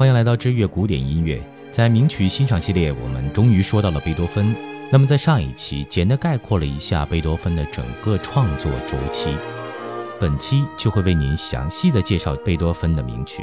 [0.00, 1.38] 欢迎来到知乐古典音乐。
[1.70, 4.56] 在名曲欣赏系列，我们终于说到了贝多芬。
[4.90, 9.36] 那么在上一期简单概括了一下贝多芬的整个创作周期，
[10.18, 13.42] 本期就会为您详细的介绍贝多芬的名曲。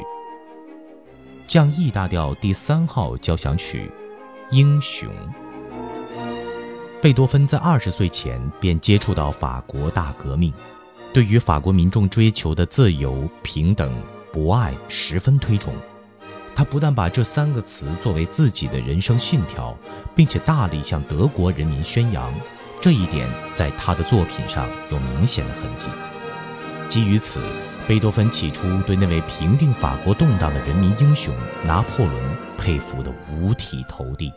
[1.46, 3.88] 降 E 大调第三号交响曲
[4.50, 5.08] 《英雄》。
[7.00, 10.52] 贝多芬在二十岁前便接触到法国大革命，
[11.12, 13.94] 对于法国民众追求的自由、平等、
[14.32, 15.72] 博爱十分推崇。
[16.58, 19.78] 他不但把这三个词作为自己的人生信条，
[20.16, 22.34] 并且大力向德国人民宣扬，
[22.80, 25.86] 这一点在他的作品上有明显的痕迹。
[26.88, 27.38] 基于此，
[27.86, 31.32] 贝多芬起初对那位平定法国动荡的人民英雄
[31.64, 34.32] 拿破仑佩服得五体投地。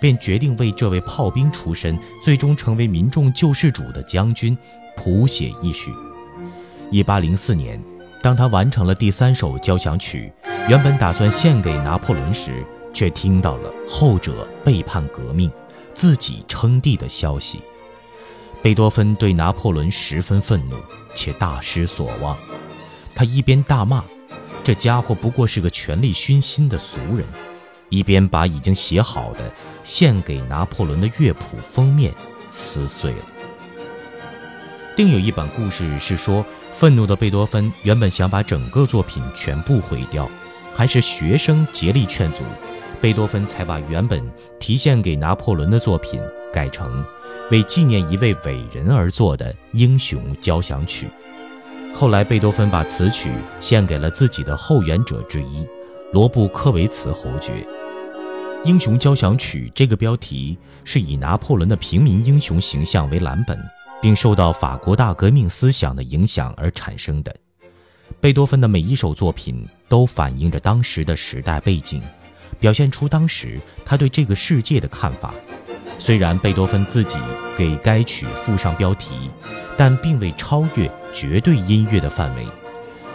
[0.00, 4.56] 便决定为这位炮兵出身、最终成为民众救世主的将军
[4.96, 5.92] 谱写一曲。
[6.92, 7.82] 一八零四年，
[8.24, 10.32] 当他完成了第三首交响曲，
[10.66, 15.52] 原本打算献给拿破仑时，却听到了后者背叛革命、
[15.92, 17.60] 自己称帝的消息。
[18.62, 20.76] 贝多芬对拿破仑十分愤怒，
[21.14, 22.34] 且大失所望。
[23.14, 24.02] 他一边大骂
[24.62, 27.26] 这家伙不过是个权力熏心的俗人。
[27.90, 29.40] 一边把已经写好的
[29.84, 32.10] 献给拿破仑的乐谱封面
[32.48, 33.26] 撕碎了。
[34.96, 36.42] 另有一版故事是说，
[36.74, 40.28] 愤怒的贝多芬原本想把整个作品全部毁掉，
[40.74, 42.42] 还是学生竭力劝阻，
[43.00, 44.20] 贝多芬才把原本
[44.58, 46.20] 题献给拿破仑的作品
[46.52, 47.04] 改成
[47.50, 51.08] 为纪念一位伟人而作的英雄交响曲。
[51.94, 55.64] 后来，贝多芬把此曲献给了自己的后援者之一。
[56.12, 57.52] 罗布科维茨侯爵，
[58.64, 63.56] 《英雄交响曲》这个标题是以拿破仑的平民英雄形象为蓝本，
[64.04, 67.34] 并受到法国大革命思想的影响而产生的。
[68.20, 72.02] 贝多芬的每一首作品都反映着当时的时代背景，
[72.60, 75.32] 表现出当时他对这个世界的看法。
[75.98, 77.16] 虽然贝多芬自己
[77.56, 79.14] 给该曲附上标题，
[79.74, 82.44] 但并未超越绝对音乐的范围。《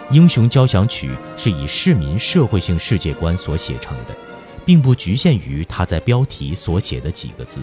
[0.09, 4.15] 英雄交响曲》是以市民社会性世界观所写成的，
[4.65, 7.61] 并不局限于他在标题所写的几个字。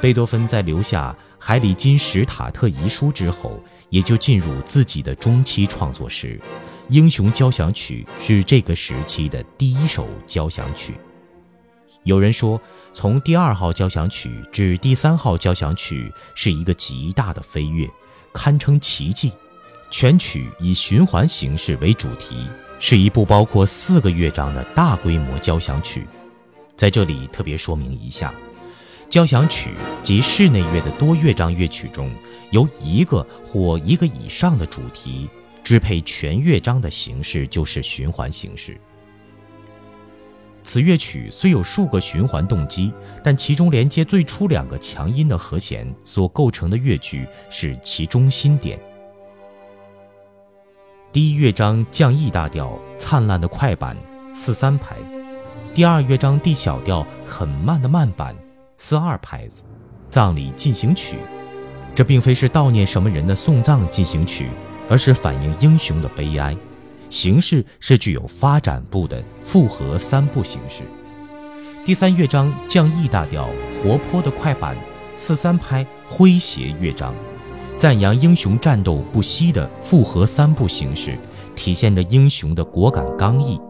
[0.00, 6.38] 贝多芬在留下海里金史塔特遗书之后，也就进入自己的中期创作时，
[6.88, 10.94] 《英雄交响曲》是这个时期的第一首交响曲。
[12.04, 12.60] 有人说，
[12.92, 17.88] 从第二号交响曲至第三号交响曲是一个极大的飞跃，
[18.32, 19.32] 堪称奇迹。
[19.90, 22.46] 全曲以循环形式为主题，
[22.78, 26.06] 是一部包括四个乐章的大规模交响曲。
[26.76, 28.32] 在这里特别说明一下，
[29.08, 29.70] 交响曲
[30.02, 32.10] 及室内乐的多乐章乐曲中，
[32.50, 35.28] 由一个或一个以上的主题
[35.62, 38.78] 支配全乐章的形式就是循环形式。
[40.64, 48.76] 此乐曲虽有数个循环动机，但其中连接最初两个强音的和弦所构成的乐句是其中心点。
[51.12, 53.96] 第一乐章降 E 大调灿烂的快板
[54.34, 54.96] 四三拍，
[55.72, 58.34] 第二乐章 D 小调很慢的慢板
[58.78, 59.62] 四二拍子，
[60.08, 61.16] 葬礼进行曲。
[61.94, 64.50] 这并非是悼念什么人的送葬进行曲，
[64.88, 66.56] 而是反映英雄的悲哀。
[67.08, 70.82] 形式是具有发展部的复合三部形式。
[71.84, 73.48] 第三乐章降 E 大调
[73.82, 74.76] 活泼的快板
[75.16, 77.14] 四三拍诙谐乐章。
[77.78, 81.16] 赞扬英雄战斗不息的复合三部形式，
[81.54, 83.60] 体现着英雄的果敢刚毅。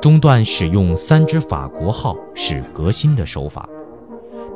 [0.00, 3.68] 中段使用三支法国号是革新的手法。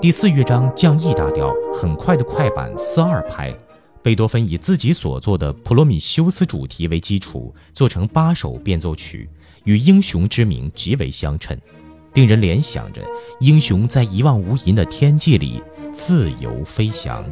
[0.00, 3.54] 第四乐章降 E 大调，很快的快板四二拍。
[4.02, 9.28] 贝多芬以自己所作的普罗米修斯主题为基础，做成八首变奏曲，
[9.64, 11.54] 与英雄之名极为相称，
[12.14, 13.02] 令人联想着
[13.40, 15.62] 英雄在一望无垠的天际里
[15.92, 17.22] 自由飞翔。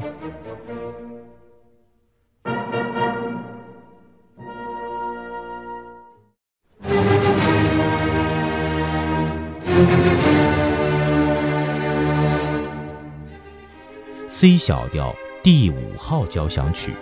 [14.41, 15.13] C 小调
[15.43, 16.93] 第五号交响曲《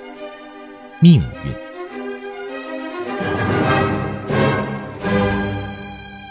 [1.01, 1.53] 命运》，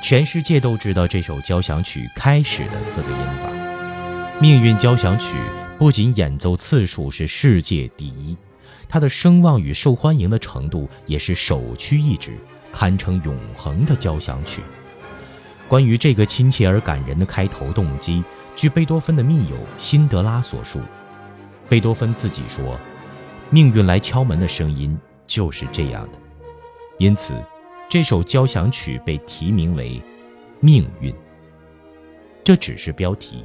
[0.02, 3.52] 全世界都知道这首交响曲开始的四个音吧？
[4.42, 5.38] 《命运交响曲》
[5.78, 8.36] 不仅演奏次数是世界第一，
[8.90, 12.36] 它的声望与受欢迎的程度也是首屈一指，
[12.72, 14.64] 堪称永恒的交响曲。
[15.68, 18.24] 关于这个亲切而感人的开头动机。
[18.56, 20.80] 据贝多芬的密友辛德拉所述，
[21.68, 22.80] 贝多芬自己说
[23.52, 24.98] ：“命运来敲门的声音
[25.28, 26.18] 就是这样的。”
[26.98, 27.34] 因此，
[27.90, 30.00] 这首交响曲被题名为
[30.62, 31.12] 《命运》，
[32.46, 33.44] 这只是标题，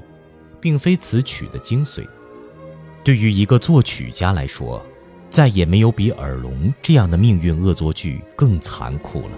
[0.61, 2.07] 并非此曲的精髓。
[3.03, 4.81] 对于一个作曲家来说，
[5.29, 9.31] 再也没有比耳聋这样的命运恶作剧更残酷了。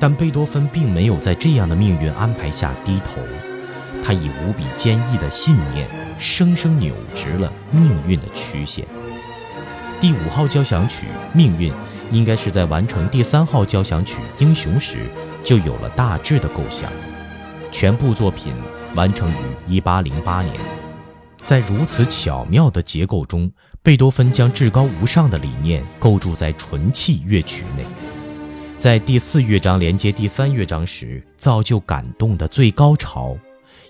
[0.00, 3.20] 但贝多芬并没有在这样的命运安排下低头，
[4.06, 5.84] 他以无比坚毅的信念，
[6.16, 8.86] 生生扭直了命运的曲线。
[10.00, 11.06] 第五号交响曲
[11.36, 11.72] 《命运》
[12.12, 14.98] 应该是在完成第三号交响曲《英雄》时
[15.42, 16.88] 就有了大致的构想，
[17.72, 18.52] 全部作品
[18.94, 19.28] 完成
[19.68, 20.54] 于1808年。
[21.42, 23.50] 在如此巧妙的结构中，
[23.82, 27.84] 贝多芬将至高无上的理念构筑在纯器乐曲内，
[28.78, 33.36] 在第四乐章连接第三乐章时造就感动的最高潮，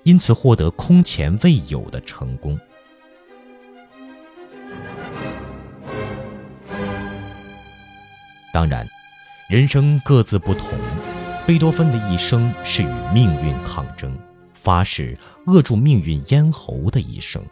[0.06, 2.56] 因此获得空前未有的成功。
[8.52, 8.86] 当然，
[9.50, 10.68] 人生各自不同，
[11.44, 14.16] 贝多芬的一生是与命运抗争。
[14.52, 17.42] 发誓扼住命运咽喉的一生，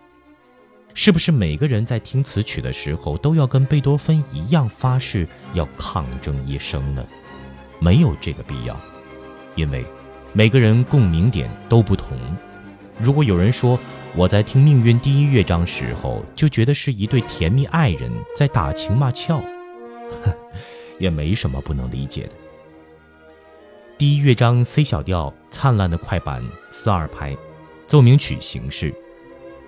[0.95, 7.05] 是不是每个人在听此曲的时候都要跟贝多芬一样发誓要抗争一生呢？
[7.81, 8.77] 没有这个必要，
[9.57, 9.85] 因为
[10.33, 12.17] 每个人共鸣点都不同。
[12.99, 13.79] 如果有人说
[14.15, 19.43] 我在听《命运》第一乐章时候就觉得是一对甜蜜爱人在打情骂俏，
[20.99, 22.31] 也没什么不能理解的。
[23.99, 27.37] 第一乐章 C 小调灿烂的快板四二拍，
[27.89, 28.95] 奏鸣曲形式，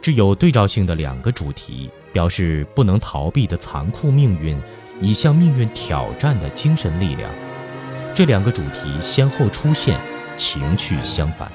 [0.01, 4.57] 具有对照性的两个主题，表示不能逃避的残酷命运，
[5.01, 7.29] 以向命运挑战的精神力量。
[8.15, 9.99] 这两个主题先后出现，
[10.37, 11.51] 情趣相反。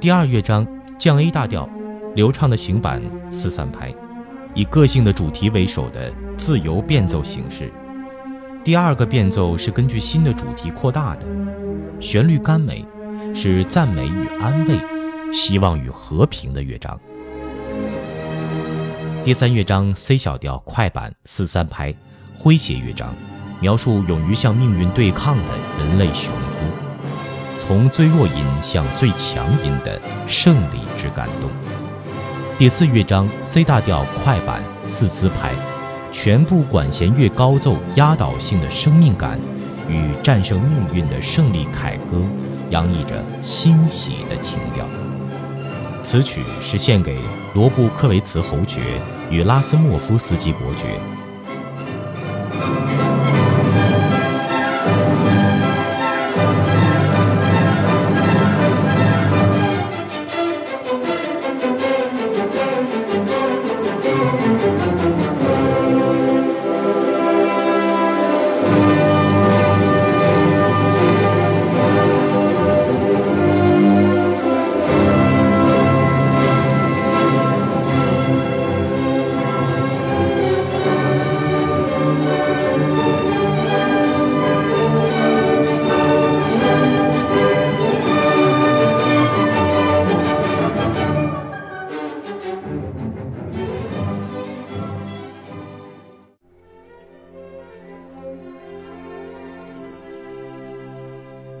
[0.00, 0.64] 第二乐章
[0.96, 1.68] 降 A 大调，
[2.14, 3.02] 流畅的行板
[3.32, 3.92] 四三拍。
[4.54, 7.68] 以个性的主题为首的自由变奏形式，
[8.62, 11.26] 第二个变奏是根据新的主题扩大的，
[11.98, 12.86] 旋律甘美，
[13.34, 14.78] 是赞美与安慰、
[15.32, 16.96] 希望与和平的乐章。
[19.24, 21.92] 第三乐章 C 小调快板四三拍，
[22.38, 23.12] 诙谐乐章，
[23.60, 25.42] 描述勇于向命运对抗的
[25.80, 26.60] 人类雄姿，
[27.68, 31.50] 从最弱音向最强音的胜利之感动。
[32.58, 35.52] 第四乐章 C 大调快板四四拍，
[36.10, 39.38] 全部管弦乐高奏压倒性的生命感，
[39.86, 42.22] 与战胜命运的胜利凯歌，
[42.70, 44.86] 洋溢着欣喜的情调。
[46.02, 47.18] 此曲是献给
[47.52, 48.80] 罗布克维茨侯爵
[49.30, 50.98] 与拉斯莫夫斯基伯爵。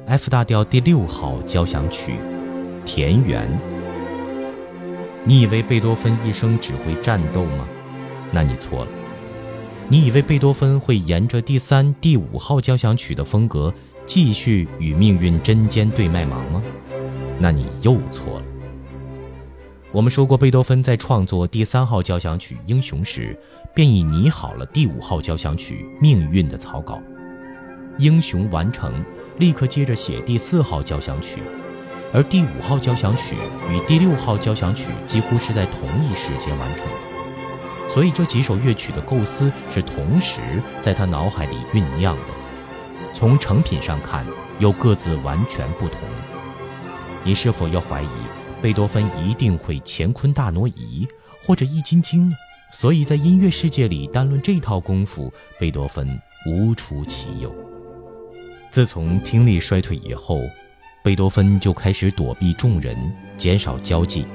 [0.08, 2.12] F 大调第六号交响曲，
[2.86, 3.46] 《田园》。
[5.22, 7.68] 你以为贝多芬一生只会战斗吗？
[8.32, 8.90] 那你错了。
[9.86, 13.70] 你以为贝多芬会沿着第三、第五号交响曲的风格
[14.06, 16.62] 继续与命运针尖对麦芒吗？
[17.38, 18.46] 那你又错了。
[19.92, 23.38] 我们说过，贝多芬在创作第三号交响曲《英雄》时，
[23.74, 26.94] 便已拟好了第五号交响曲《命运》的草稿，
[27.98, 29.04] 《英雄》完成。
[29.38, 31.40] 立刻接着写第四号交响曲，
[32.12, 33.36] 而第五号交响曲
[33.70, 40.40] 与第六号交响曲几乎是在同一时间完成的，所以这几首乐曲的构思是同时
[40.82, 42.22] 在他脑海里酝酿的。
[43.14, 44.26] 从成品上看，
[44.58, 46.00] 又各自完全不同。
[47.22, 48.08] 你是否要怀疑
[48.60, 51.06] 贝多芬一定会乾坤大挪移
[51.44, 52.36] 或者易筋经呢？
[52.72, 57.54] 所以在音乐世界里单论这套功夫，贝多芬无出其右。
[58.70, 60.42] 自从听力衰退以后，
[61.02, 62.96] 贝多芬就开始躲避众人，
[63.38, 64.26] 减少交际，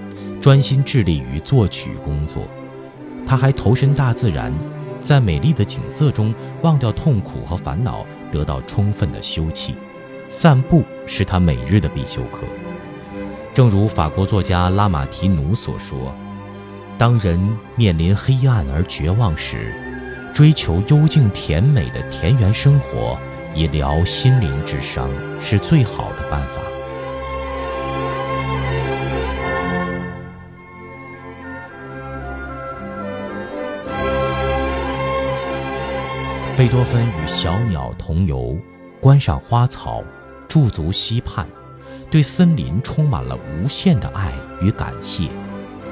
[0.41, 2.47] 专心致力于作曲工作。
[3.25, 4.51] 他还投身大自然，
[5.01, 9.75] 在美丽的景色中忘掉痛苦和烦恼，得到充分的休憩。
[10.29, 12.39] 散步是他每日的必修课。
[13.53, 16.13] 正如法国作家拉马提努所说
[16.97, 17.39] ：“当人
[17.75, 19.71] 面临黑暗而绝望时，
[20.33, 23.15] 追求幽静甜美的田园生活，
[23.55, 25.10] 以疗心灵之伤，
[25.41, 26.62] 是最好的办法。
[36.57, 38.57] 贝多芬与小鸟同游，
[39.00, 40.03] 观赏花草，
[40.48, 41.48] 驻足溪畔，
[42.10, 44.31] 对森林充满了无限的爱
[44.62, 45.27] 与感谢。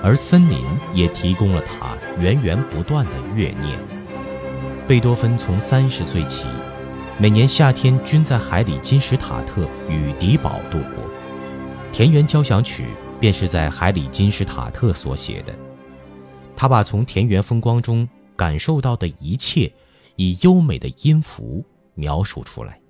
[0.03, 0.59] 而森林
[0.95, 3.77] 也提供了他源源不断的乐念。
[4.87, 6.47] 贝多芬从三十岁起，
[7.21, 11.07] 每年夏天均在海里金史塔特与迪堡度过。
[11.93, 12.87] 田园交响曲
[13.19, 15.53] 便是在海里金史塔特所写的。
[16.55, 19.71] 他把从田园风光中感受到的一切，
[20.15, 21.63] 以优美的音符
[21.93, 22.81] 描述出来。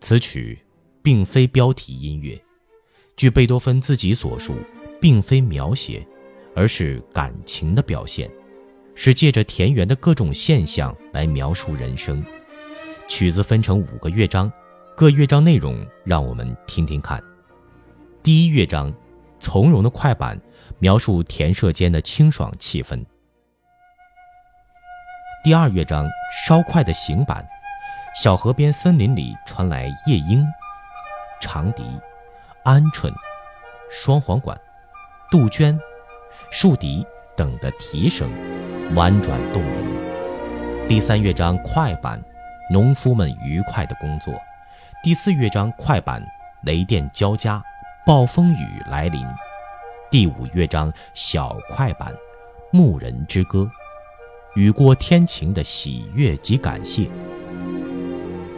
[0.00, 0.58] 此曲
[1.02, 2.42] 并非标题音乐，
[3.16, 4.54] 据贝多芬自己所述。
[4.98, 6.06] 并非描写，
[6.54, 8.30] 而是感情的表现，
[8.94, 12.22] 是借着田园的各种现象来描述人生。
[13.10, 14.50] 曲子分成五个乐章，
[14.96, 17.20] 各乐章内容让我们听听看。
[18.22, 18.90] 第一乐章，
[19.40, 20.40] 从容的快板，
[20.78, 23.04] 描述田舍间的清爽气氛。
[25.42, 26.08] 第二乐章，
[26.46, 27.44] 稍快的行板，
[28.22, 30.46] 小河边森林里传来夜莺、
[31.40, 31.82] 长笛、
[32.64, 33.12] 鹌鹑、
[33.90, 34.58] 双簧管。
[35.32, 35.78] 杜鹃、
[36.52, 37.04] 竖笛
[37.36, 38.30] 等的笛声，
[38.94, 40.88] 婉转动人。
[40.88, 42.22] 第三乐章快板，
[42.70, 44.32] 农夫们愉快的工作。
[45.02, 46.22] 第四乐章快板，
[46.62, 47.60] 雷电交加，
[48.06, 49.26] 暴风雨来临。
[50.08, 52.14] 第五乐章小快板，
[52.70, 53.68] 牧人之歌，
[54.54, 57.08] 雨过天晴的喜悦及感谢。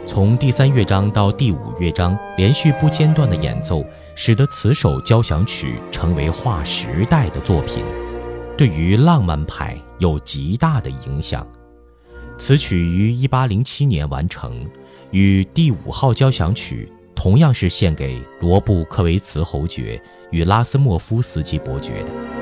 [0.05, 3.83] 从第三乐章到第五乐章，连续不间断的演奏。
[4.15, 7.83] 使得此首交响曲成为划时代的作品，
[8.55, 11.43] 对于浪漫派有极大的影响。
[12.37, 14.65] 此曲于一八零七年完成，
[15.11, 22.32] 与第五号交响曲同样是献给罗布克维茨侯爵与拉斯莫夫斯基伯爵的。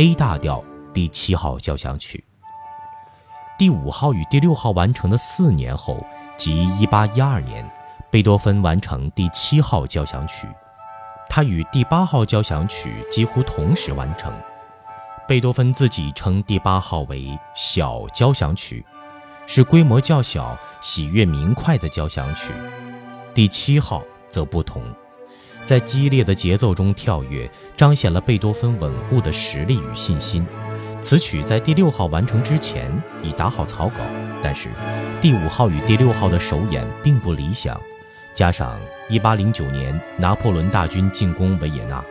[0.00, 0.64] A 大调
[0.94, 2.24] 第七号交响曲，
[3.58, 6.02] 第五号与第六号完成的四年后，
[6.38, 7.70] 即1812年，
[8.10, 10.48] 贝多芬完成第七号交响曲。
[11.28, 14.32] 他与第八号交响曲几乎同时完成。
[15.28, 18.82] 贝多芬自己称第八号为小交响曲，
[19.46, 22.54] 是规模较小、喜悦明快的交响曲。
[23.34, 24.82] 第七号则不同。
[25.70, 30.44] 在激烈的节奏中跳跃，彰显了贝多芬稳固的实力与信心。
[31.00, 32.90] 此曲在第六号完成之前
[33.22, 34.00] 已打好草稿，
[34.42, 34.68] 但是
[35.20, 37.80] 第五号与第六号的首演并不理想，
[38.34, 38.76] 加上
[39.10, 42.04] 1809年拿破仑大军进攻维也纳，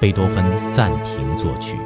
[0.00, 1.76] 贝多芬暂停作曲。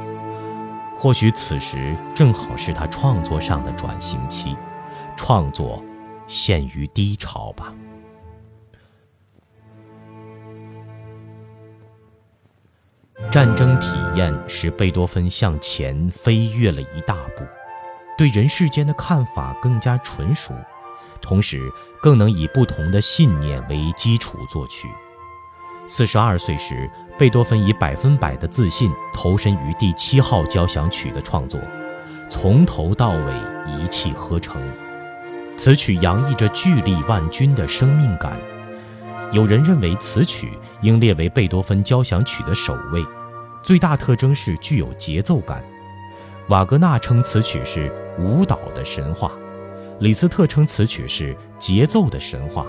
[0.98, 4.54] 或许此时正好是他创作上的转型期，
[5.16, 5.82] 创作
[6.26, 7.72] 陷于低潮吧。
[13.34, 17.42] 战争体验使贝多芬向前飞跃了一大步，
[18.16, 20.54] 对人世间的看法更加纯熟，
[21.20, 21.68] 同时
[22.00, 24.86] 更能以不同的信念为基础作曲。
[25.88, 26.88] 四十二岁时，
[27.18, 31.60] 贝多芬以百分百的自信投身于第七号交响曲的创作，
[32.30, 33.34] 从头到尾
[33.66, 34.62] 一气呵成。
[35.56, 38.40] 此曲洋溢着巨力万钧的生命感，
[39.32, 43.04] 有人认为此曲应列为贝多芬交响曲的首位。
[43.64, 45.64] 最大特征是具有节奏感。
[46.48, 49.32] 瓦格纳称此曲是舞蹈的神话，
[50.00, 52.66] 李斯特称此曲是节奏的神话，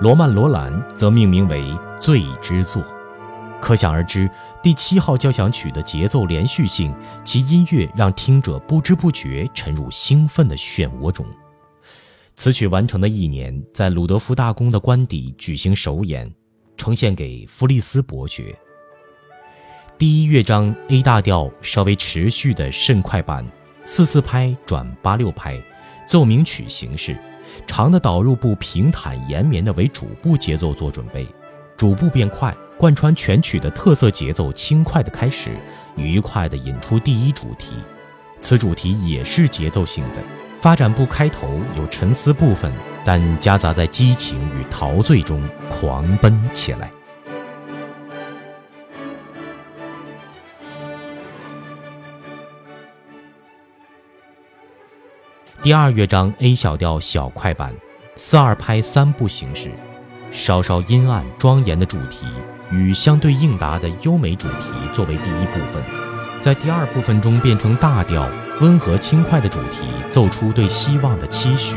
[0.00, 2.80] 罗曼·罗兰则命名为最之作。
[3.60, 4.30] 可想而知，
[4.62, 6.94] 第七号交响曲的节奏连续性，
[7.24, 11.26] 其音乐让听者不知不觉沉入兴奋的漩涡中。
[12.36, 16.32] 此曲完成的一年，在鲁德夫大公的官邸举行首演，
[16.76, 18.56] 呈现给弗利斯伯爵。
[20.00, 23.44] 第一乐章 A 大调稍微持续的甚快板，
[23.84, 25.62] 四四拍转八六拍，
[26.08, 27.14] 奏鸣曲形式，
[27.66, 31.28] 长的导入部平坦延绵的为主部节奏做准备，
[31.76, 35.50] 主部变快，贯穿全曲的特色节奏轻快的开始，
[35.96, 37.74] 愉快的引出第一主题。
[38.40, 40.22] 此主题也是节奏性的，
[40.62, 42.72] 发展部开头有沉思部分，
[43.04, 46.90] 但夹杂在激情与陶醉中狂奔起来。
[55.62, 57.70] 第二乐章 A 小调小快板，
[58.16, 59.70] 四二拍三部形式，
[60.32, 62.26] 稍稍阴暗庄严的主题
[62.70, 65.82] 与相对应答的优美主题作为第一部分，
[66.40, 68.26] 在第二部分中变成大调
[68.62, 71.76] 温和轻快的主题，奏出对希望的期许。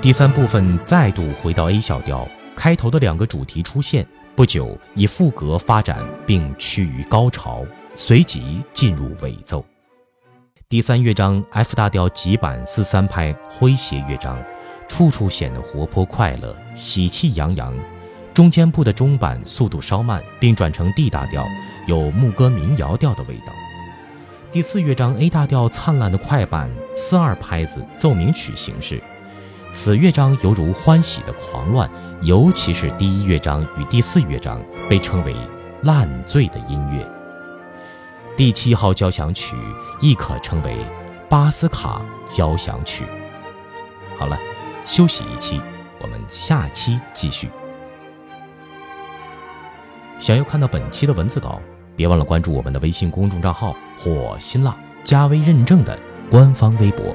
[0.00, 4.06] 第三部分再度回到 A 小调，开头的两个主题出现，
[4.36, 7.66] 不久以副歌发展并趋于高潮，
[7.96, 9.64] 随即进入尾奏。
[10.72, 14.42] 第三乐章 F 大调急板四三拍诙谐乐章，
[14.88, 17.76] 处处显得活泼快乐、喜气洋洋。
[18.32, 21.44] 中间部的中板速度稍慢，并转成 D 大调，
[21.86, 23.52] 有牧歌民谣调的味道。
[24.50, 28.98] 第四乐章 A 大调灿烂的快板四二拍子奏鸣曲形式，
[29.74, 31.90] 此乐章犹如欢喜的狂乱，
[32.22, 35.36] 尤其是第一乐章与第四乐章被称为
[35.82, 37.06] 烂醉的音乐。
[38.36, 39.54] 第七号交响曲
[40.00, 40.76] 亦可称为
[41.28, 43.04] 巴斯卡交响曲。
[44.18, 44.38] 好了，
[44.84, 45.60] 休息一期，
[46.00, 47.50] 我们下期继续。
[50.18, 51.60] 想要看到本期的文字稿，
[51.94, 55.98] 别忘了关注我们的微信公众账号或新浪加微认证的
[56.30, 57.14] 官方微博。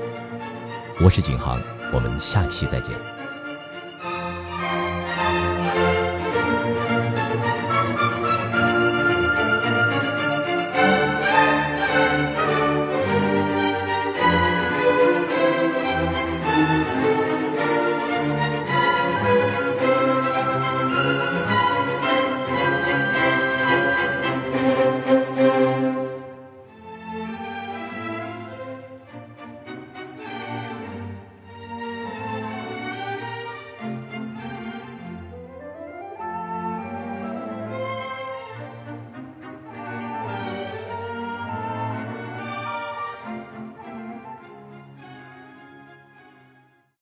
[1.00, 1.59] 我是景航，
[1.93, 3.16] 我们下期再见。